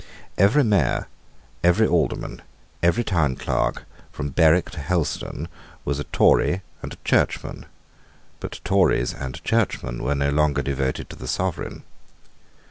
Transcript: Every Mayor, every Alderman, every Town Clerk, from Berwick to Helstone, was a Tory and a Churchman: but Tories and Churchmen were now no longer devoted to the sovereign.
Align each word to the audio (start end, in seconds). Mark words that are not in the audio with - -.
Every 0.35 0.63
Mayor, 0.63 1.07
every 1.63 1.85
Alderman, 1.85 2.41
every 2.81 3.03
Town 3.03 3.35
Clerk, 3.35 3.83
from 4.11 4.29
Berwick 4.29 4.71
to 4.71 4.79
Helstone, 4.79 5.47
was 5.85 5.99
a 5.99 6.05
Tory 6.05 6.63
and 6.81 6.91
a 6.93 6.97
Churchman: 7.05 7.67
but 8.39 8.59
Tories 8.63 9.13
and 9.13 9.43
Churchmen 9.43 10.01
were 10.01 10.15
now 10.15 10.31
no 10.31 10.31
longer 10.37 10.63
devoted 10.63 11.07
to 11.11 11.15
the 11.15 11.27
sovereign. 11.27 11.83